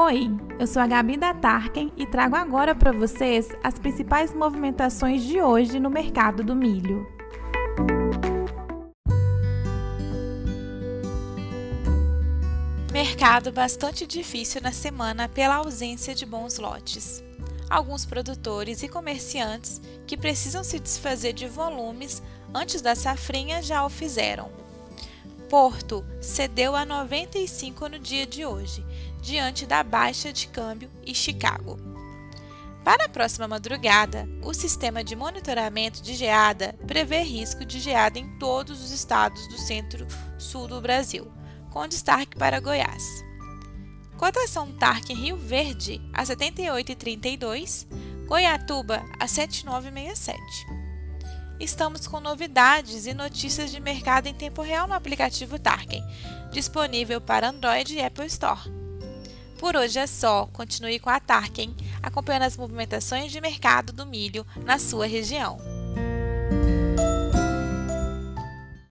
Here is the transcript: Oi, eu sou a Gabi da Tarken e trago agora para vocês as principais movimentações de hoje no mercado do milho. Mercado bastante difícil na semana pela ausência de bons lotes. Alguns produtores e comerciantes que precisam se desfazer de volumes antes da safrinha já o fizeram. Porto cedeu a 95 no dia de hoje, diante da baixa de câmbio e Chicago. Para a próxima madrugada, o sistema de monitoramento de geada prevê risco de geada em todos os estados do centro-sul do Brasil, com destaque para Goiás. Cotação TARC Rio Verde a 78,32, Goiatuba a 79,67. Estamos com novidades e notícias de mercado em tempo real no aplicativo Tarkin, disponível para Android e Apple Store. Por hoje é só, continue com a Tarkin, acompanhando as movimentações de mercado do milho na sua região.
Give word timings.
Oi, 0.00 0.30
eu 0.60 0.66
sou 0.68 0.80
a 0.80 0.86
Gabi 0.86 1.16
da 1.16 1.34
Tarken 1.34 1.92
e 1.96 2.06
trago 2.06 2.36
agora 2.36 2.72
para 2.72 2.92
vocês 2.92 3.48
as 3.64 3.80
principais 3.80 4.32
movimentações 4.32 5.24
de 5.24 5.42
hoje 5.42 5.80
no 5.80 5.90
mercado 5.90 6.44
do 6.44 6.54
milho. 6.54 7.04
Mercado 12.92 13.50
bastante 13.50 14.06
difícil 14.06 14.60
na 14.62 14.70
semana 14.70 15.28
pela 15.28 15.56
ausência 15.56 16.14
de 16.14 16.24
bons 16.24 16.60
lotes. 16.60 17.20
Alguns 17.68 18.06
produtores 18.06 18.84
e 18.84 18.88
comerciantes 18.88 19.82
que 20.06 20.16
precisam 20.16 20.62
se 20.62 20.78
desfazer 20.78 21.32
de 21.32 21.48
volumes 21.48 22.22
antes 22.54 22.80
da 22.80 22.94
safrinha 22.94 23.60
já 23.60 23.84
o 23.84 23.90
fizeram. 23.90 24.67
Porto 25.48 26.04
cedeu 26.20 26.76
a 26.76 26.84
95 26.84 27.88
no 27.88 27.98
dia 27.98 28.26
de 28.26 28.44
hoje, 28.44 28.84
diante 29.22 29.64
da 29.64 29.82
baixa 29.82 30.30
de 30.30 30.46
câmbio 30.46 30.90
e 31.06 31.14
Chicago. 31.14 31.78
Para 32.84 33.06
a 33.06 33.08
próxima 33.08 33.48
madrugada, 33.48 34.28
o 34.42 34.52
sistema 34.52 35.02
de 35.02 35.16
monitoramento 35.16 36.02
de 36.02 36.14
geada 36.14 36.74
prevê 36.86 37.22
risco 37.22 37.64
de 37.64 37.80
geada 37.80 38.18
em 38.18 38.38
todos 38.38 38.82
os 38.82 38.90
estados 38.90 39.48
do 39.48 39.56
centro-sul 39.58 40.68
do 40.68 40.82
Brasil, 40.82 41.30
com 41.70 41.88
destaque 41.88 42.36
para 42.36 42.60
Goiás. 42.60 43.24
Cotação 44.18 44.72
TARC 44.72 45.14
Rio 45.14 45.36
Verde 45.36 46.00
a 46.12 46.24
78,32, 46.24 47.86
Goiatuba 48.26 49.02
a 49.18 49.26
79,67. 49.26 50.87
Estamos 51.60 52.06
com 52.06 52.20
novidades 52.20 53.06
e 53.06 53.12
notícias 53.12 53.72
de 53.72 53.80
mercado 53.80 54.28
em 54.28 54.34
tempo 54.34 54.62
real 54.62 54.86
no 54.86 54.94
aplicativo 54.94 55.58
Tarkin, 55.58 56.04
disponível 56.52 57.20
para 57.20 57.48
Android 57.48 57.94
e 57.94 58.00
Apple 58.00 58.26
Store. 58.26 58.70
Por 59.58 59.74
hoje 59.74 59.98
é 59.98 60.06
só, 60.06 60.46
continue 60.52 61.00
com 61.00 61.10
a 61.10 61.18
Tarkin, 61.18 61.74
acompanhando 62.00 62.44
as 62.44 62.56
movimentações 62.56 63.32
de 63.32 63.40
mercado 63.40 63.92
do 63.92 64.06
milho 64.06 64.46
na 64.64 64.78
sua 64.78 65.06
região. 65.06 65.77